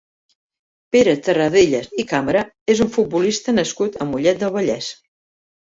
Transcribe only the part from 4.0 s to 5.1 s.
a Mollet del Vallès.